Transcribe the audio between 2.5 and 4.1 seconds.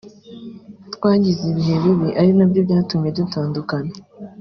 byatumye dutandukana”